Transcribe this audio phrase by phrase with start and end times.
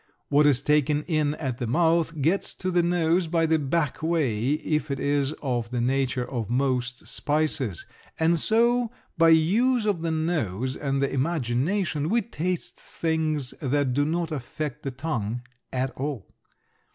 [0.29, 4.53] What is taken in at the mouth gets to the nose by the back way
[4.53, 7.85] if it is of the nature of most spices,
[8.19, 14.03] and so by use of the nose and the imagination we taste things that do
[14.03, 16.33] not affect the tongue at all.